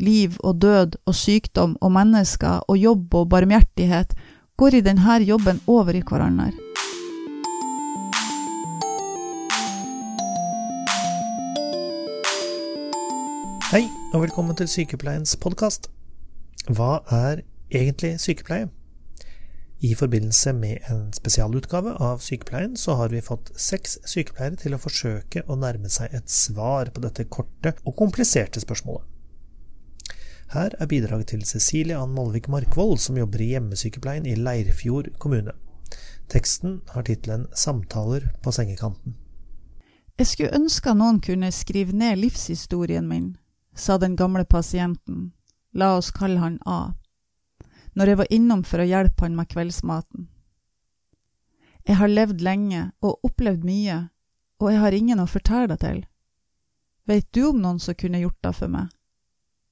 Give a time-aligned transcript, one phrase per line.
[0.00, 4.16] liv og død og sykdom og mennesker og jobb og barmhjertighet
[4.58, 6.50] går i denne jobben over i hverandre.
[13.70, 15.92] Hei, og velkommen til Sykepleiens podkast.
[16.66, 18.66] Hva er egentlig sykepleie?
[19.80, 24.82] I forbindelse med en spesialutgave av Sykepleien så har vi fått seks sykepleiere til å
[24.82, 29.09] forsøke å nærme seg et svar på dette korte og kompliserte spørsmålet.
[30.50, 35.52] Her er bidraget til Cecilie Ann Malvik Markvold, som jobber i hjemmesykepleien i Leirfjord kommune.
[36.28, 39.14] Teksten har tittelen Samtaler på sengekanten.
[40.18, 43.36] Jeg skulle ønske noen kunne skrive ned livshistorien min,
[43.74, 45.30] sa den gamle pasienten,
[45.72, 46.96] la oss kalle han A
[47.94, 50.28] når jeg var innom for å hjelpe han med kveldsmaten.
[51.88, 53.98] Jeg har levd lenge og opplevd mye,
[54.60, 56.00] og jeg har ingen å fortelle det til.
[57.08, 58.92] Veit du om noen som kunne gjort det for meg?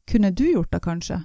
[0.09, 1.19] Kunne du gjort det, kanskje?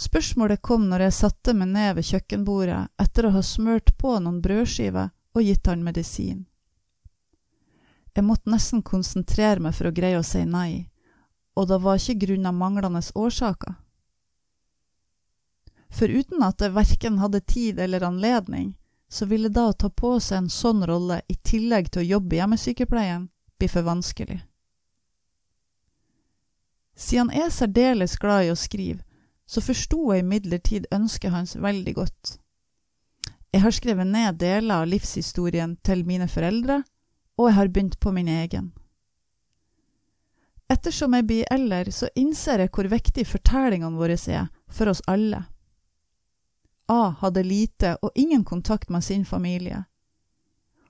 [0.00, 4.38] Spørsmålet kom når jeg satte meg ned ved kjøkkenbordet etter å ha smurt på noen
[4.44, 6.46] brødskiver og gitt han medisin.
[8.14, 10.88] Jeg måtte nesten konsentrere meg for å greie å si nei,
[11.58, 13.76] og det var ikke grunnet manglende årsaker
[15.90, 18.74] for uten at jeg verken hadde tid eller anledning,
[19.10, 22.36] så ville da å ta på seg en sånn rolle i tillegg til å jobbe
[22.36, 23.26] i hjemmesykepleien
[23.58, 24.38] bli for vanskelig.
[27.00, 29.00] Siden jeg er særdeles glad i å skrive,
[29.48, 32.36] så forsto jeg imidlertid ønsket hans veldig godt.
[33.50, 36.82] Jeg har skrevet ned deler av livshistorien til mine foreldre,
[37.40, 38.68] og jeg har begynt på min egen.
[40.70, 45.42] Ettersom jeg blir eldre, så innser jeg hvor viktig fortellingene våre er for oss alle.
[46.86, 49.84] A hadde lite og ingen kontakt med sin familie.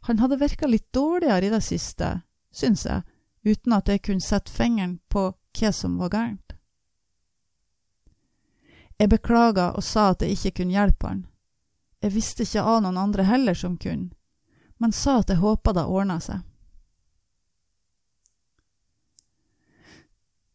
[0.02, 2.20] Han hadde virka litt dårligere i det siste,
[2.52, 3.02] syns jeg,
[3.44, 6.54] uten at jeg kunne sette fingeren på hva som var gærent.
[9.00, 11.24] Jeg beklaga og sa at jeg ikke kunne hjelpe han.
[12.04, 14.10] Jeg visste ikke av noen andre heller som kunne,
[14.80, 16.40] men sa at jeg håpa det ordna seg.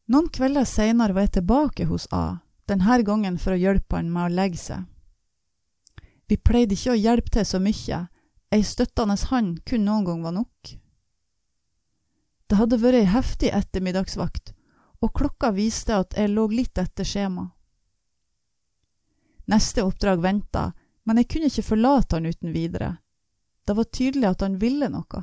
[0.10, 4.28] Noen kvelder seinere var jeg tilbake hos A, denne gangen for å hjelpe han med
[4.28, 4.86] å legge seg.
[6.30, 8.06] Vi pleide ikke å hjelpe til så mye,
[8.54, 10.76] ei støttende hand kun noen gang var nok.
[12.50, 14.55] Det hadde vært ei heftig ettermiddagsvakt,
[15.06, 17.46] og klokka viste at jeg lå litt etter skjema.
[19.54, 20.72] Neste oppdrag venta,
[21.06, 22.96] men jeg kunne ikke forlate han uten videre.
[23.66, 25.22] Det var tydelig at han ville noe.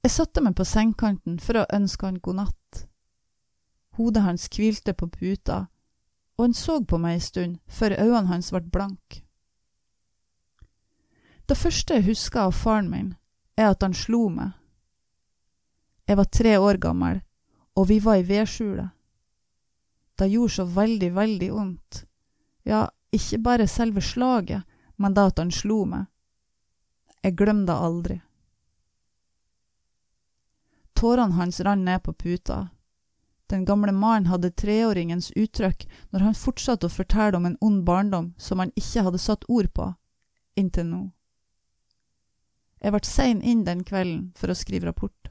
[0.00, 2.84] Jeg satte meg på sengekanten for å ønske han god natt.
[3.98, 5.66] Hodet hans hvilte på puta,
[6.38, 9.24] og han så på meg ei stund før øynene hans ble blanke.
[11.50, 13.10] Det første jeg husker av faren min,
[13.58, 14.54] er at han slo meg.
[16.10, 17.20] Jeg var tre år gammel,
[17.78, 18.88] og vi var i vedskjulet.
[20.18, 22.00] Det gjorde så veldig, veldig vondt.
[22.66, 24.66] Ja, ikke bare selve slaget,
[24.98, 26.08] men det at han slo meg.
[27.22, 28.18] Jeg glemmer det aldri.
[30.98, 32.58] Tårene hans rant ned på puta,
[33.50, 38.28] den gamle mannen hadde treåringens uttrykk når han fortsatte å fortelle om en ond barndom
[38.38, 39.88] som han ikke hadde satt ord på,
[40.58, 41.00] inntil nå.
[42.82, 45.30] Jeg ble sein inn den kvelden for å skrive rapport.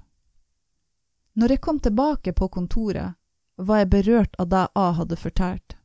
[1.40, 3.16] Når jeg kom tilbake på kontoret,
[3.56, 5.76] var jeg berørt av det A hadde fortalt.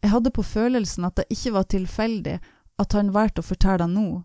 [0.00, 2.38] Jeg hadde på følelsen at det ikke var tilfeldig
[2.80, 4.22] at han valgte å fortelle det nå,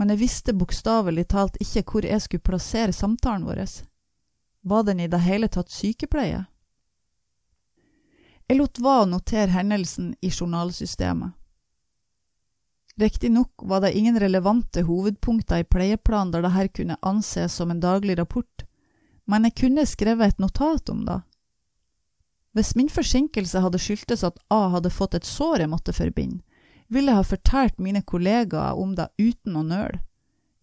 [0.00, 3.62] men jeg visste bokstavelig talt ikke hvor jeg skulle plassere samtalen vår.
[4.64, 6.44] Var den i det hele tatt sykepleie?
[8.48, 11.36] Jeg lot være å notere hendelsen i journalsystemet.
[12.96, 18.16] Riktignok var det ingen relevante hovedpunkter i pleieplanen der dette kunne anses som en daglig
[18.20, 18.64] rapport,
[19.26, 21.20] men jeg kunne skrevet et notat om det.
[22.54, 26.44] Hvis min forsinkelse hadde skyldtes at A hadde fått et sår jeg måtte forbinde,
[26.92, 30.02] ville jeg ha fortalt mine kollegaer om det uten å nøle.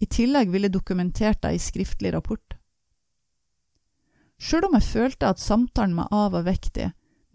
[0.01, 2.55] I tillegg ville jeg dokumentert det i skriftlig rapport.
[4.41, 6.87] Sjøl om jeg følte at samtalen med A var viktig,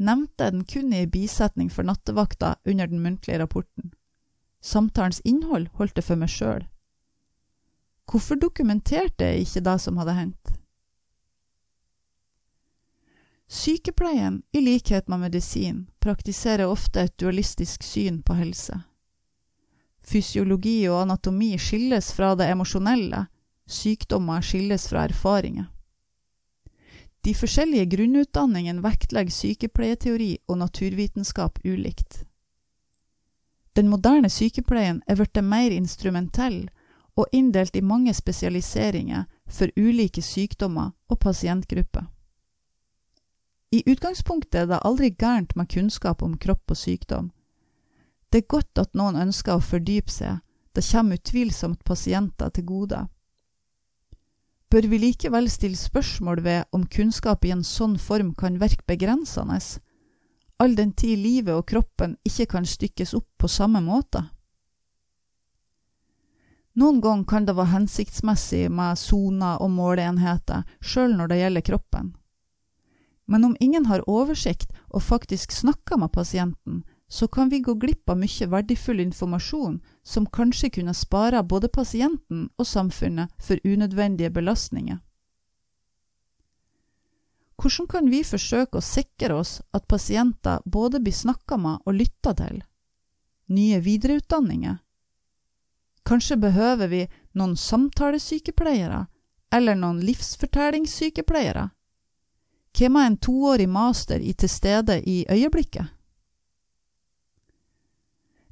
[0.02, 3.92] nevnte jeg den kun i bisetning for nattevakta under den muntlige rapporten.
[4.60, 6.64] Samtalens innhold holdt jeg for meg sjøl.
[8.10, 10.56] Hvorfor dokumenterte jeg ikke det som hadde hendt?
[13.48, 18.80] Sykepleien, i likhet med medisin, praktiserer ofte et dualistisk syn på helse.
[20.02, 23.26] Fysiologi og anatomi skilles fra det emosjonelle,
[23.66, 25.66] sykdommer skilles fra erfaringer.
[27.26, 32.24] De forskjellige grunnutdanningene vektlegger sykepleieteori og naturvitenskap ulikt.
[33.76, 36.68] Den moderne sykepleien er blitt mer instrumentell
[37.16, 42.06] og inndelt i mange spesialiseringer for ulike sykdommer og pasientgrupper.
[43.74, 47.32] I utgangspunktet er det aldri gærent med kunnskap om kropp og sykdom.
[48.30, 50.38] Det er godt at noen ønsker å fordype seg,
[50.76, 53.06] det kommer utvilsomt pasienter til gode.
[54.70, 59.60] Bør vi likevel stille spørsmål ved om kunnskap i en sånn form kan virke begrensende,
[60.58, 64.24] all den tid livet og kroppen ikke kan stykkes opp på samme måte?
[66.76, 72.10] Noen ganger kan det være hensiktsmessig med soner og måleenheter, sjøl når det gjelder kroppen.
[73.26, 78.10] Men om ingen har oversikt og faktisk snakker med pasienten, så kan vi gå glipp
[78.10, 84.98] av mye verdifull informasjon som kanskje kunne spare både pasienten og samfunnet for unødvendige belastninger.
[87.56, 92.34] Hvordan kan vi forsøke å sikre oss at pasienter både blir snakka med og lytta
[92.36, 92.58] til?
[93.48, 94.76] Nye videreutdanninger?
[96.06, 99.06] Kanskje behøver vi noen samtalesykepleiere
[99.54, 101.70] eller noen livsfortellingssykepleiere?
[102.76, 105.86] Hvem er en toårig master i til stede i øyeblikket?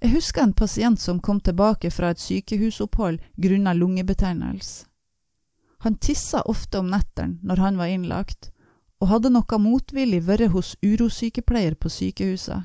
[0.01, 4.87] Jeg husker en pasient som kom tilbake fra et sykehusopphold grunnet lungebetennelse.
[5.85, 8.51] Han tissa ofte om nettene når han var innlagt,
[9.01, 12.65] og hadde noe motvillig vært hos urosykepleier på sykehuset.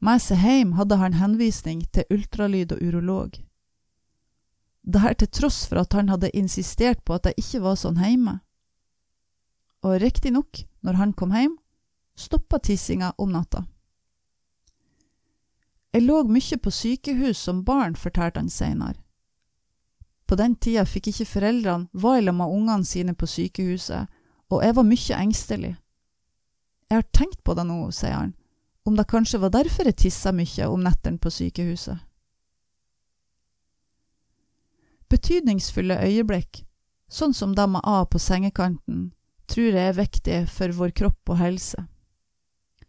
[0.00, 3.38] Med seg hjem hadde han henvisning til ultralyd og urolog.
[4.82, 8.40] Dette til tross for at han hadde insistert på at det ikke var sånn hjemme.
[9.82, 11.58] Og riktignok, når han kom hjem,
[12.16, 13.64] stoppa tissinga om natta.
[15.92, 19.00] Jeg lå mye på sykehus som barn, fortalte han seinere.
[20.30, 24.06] På den tida fikk ikke foreldrene være sammen med ungene sine på sykehuset,
[24.50, 25.72] og jeg var mye engstelig.
[26.90, 28.34] Jeg har tenkt på det nå, sier han,
[28.86, 31.98] om det kanskje var derfor jeg tissa mye om nettene på sykehuset.
[35.10, 36.62] Betydningsfulle øyeblikk,
[37.10, 39.10] sånn som det med A på sengekanten,
[39.50, 41.86] tror jeg er viktig for vår kropp og helse.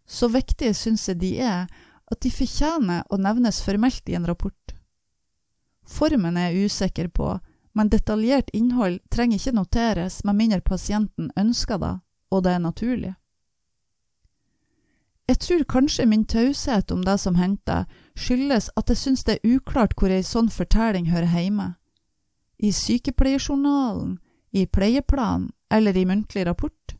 [0.06, 1.66] Så viktige syns jeg de er
[2.12, 4.74] at de fortjener å nevnes formelt i en rapport.
[5.88, 7.38] Formen er jeg usikker på,
[7.72, 11.94] men detaljert innhold trenger ikke noteres med mindre pasienten ønsker det,
[12.30, 13.14] og det er naturlig.
[15.28, 17.84] Jeg tror kanskje min taushet om det som hendte,
[18.18, 21.68] skyldes at jeg synes det er uklart hvor ei sånn fortelling hører hjemme.
[22.58, 24.18] I sykepleierjournalen,
[24.52, 26.96] i pleieplan eller i muntlig rapport?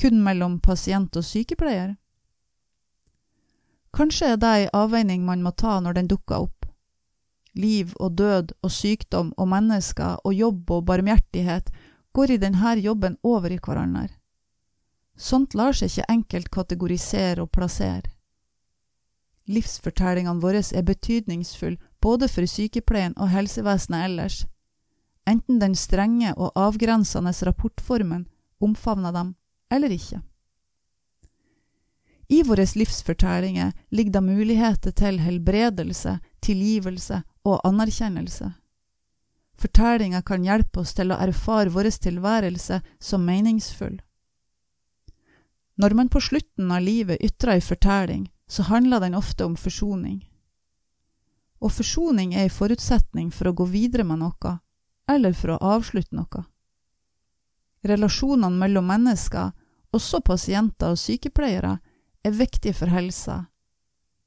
[0.00, 1.94] Kun mellom pasient og sykepleier?
[3.94, 6.66] Kanskje er det ei avveining man må ta når den dukker opp.
[7.54, 11.70] Liv og død og sykdom og mennesker og jobb og barmhjertighet
[12.12, 14.08] går i denne jobben over i hverandre.
[15.16, 18.10] Sånt lar seg ikke enkelt kategorisere og plassere.
[19.46, 24.44] Livsfortellingene våre er betydningsfulle både for sykepleien og helsevesenet ellers,
[25.26, 28.26] enten den strenge og avgrensende rapportformen
[28.60, 29.34] omfavner dem
[29.72, 30.20] eller ikke.
[32.28, 38.52] I våre livsfortellinger ligger det muligheter til helbredelse, tilgivelse og anerkjennelse.
[39.60, 44.00] Fortellinga kan hjelpe oss til å erfare vår tilværelse som meningsfull.
[45.76, 50.22] Når man på slutten av livet ytrer ei fortelling, så handler den ofte om forsoning.
[51.60, 54.58] Og forsoning er en forutsetning for å gå videre med noe,
[55.10, 56.44] eller for å avslutte noe.
[57.84, 59.52] Relasjonene mellom mennesker,
[59.92, 61.78] også pasienter og sykepleiere,
[62.24, 63.44] er viktige for helsa.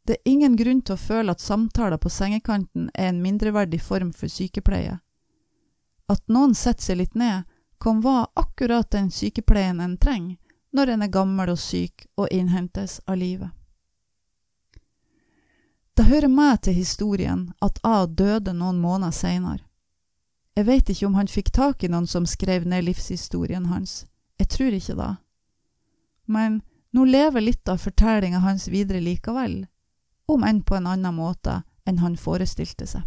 [0.08, 4.14] Det er ingen grunn til å føle at samtaler på sengekanten er en mindreverdig form
[4.14, 5.00] for sykepleie.
[6.08, 7.44] At noen setter seg litt ned,
[7.82, 10.38] kan være akkurat den sykepleien en trenger,
[10.72, 13.50] når en er gammel og syk og innhentes av livet.
[15.98, 19.67] Det hører med til historien at A døde noen måneder seinere.
[20.58, 24.08] Jeg veit ikke om han fikk tak i noen som skrev ned livshistorien hans,
[24.42, 25.12] jeg tror ikke det.
[26.26, 26.62] Men
[26.98, 29.68] nå lever litt av fortellinga hans videre likevel,
[30.26, 33.06] om enn på en annen måte enn han forestilte seg.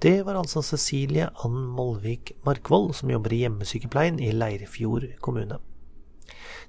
[0.00, 5.58] Det var altså Cecilie Ann Molvik Markvold, som jobber i hjemmesykepleien i Leirfjord kommune.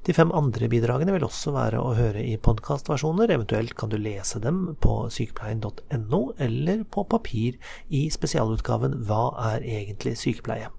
[0.02, 4.42] De fem andre bidragene vil også være å høre i podkastversjoner, eventuelt kan du lese
[4.42, 7.60] dem på sykepleien.no eller på papir
[7.94, 10.72] i spesialutgaven Hva er egentlig sykepleie?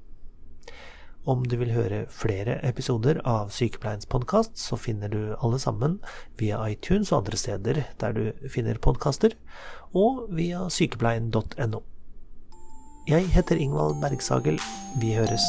[1.23, 6.01] Om du vil høre flere episoder av Sykepleiens podkast, så finner du alle sammen
[6.41, 9.39] via iTunes og andre steder der du finner podkaster,
[9.95, 11.85] og via sykepleien.no.
[13.07, 14.59] Jeg heter Ingvald Bergsagel.
[14.99, 15.47] Vi høres.